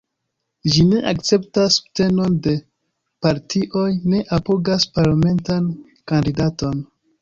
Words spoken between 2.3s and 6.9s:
de partioj, ne apogas parlamentan kandidaton.